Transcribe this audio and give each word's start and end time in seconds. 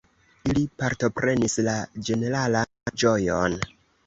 Ili 0.51 0.61
partoprenis 0.83 1.57
la 1.67 1.75
ĝeneralan 2.09 2.73
ĝojon. 3.05 3.61